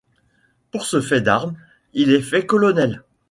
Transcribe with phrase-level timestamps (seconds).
[0.71, 1.55] Pour ce fait d'armes,
[1.93, 3.03] il est fait colonel.